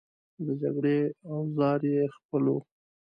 د 0.45 0.47
جګړې 0.61 0.97
اوزار 1.31 1.79
یې 1.93 2.01
خپل 2.17 2.43
وو. 2.51 2.59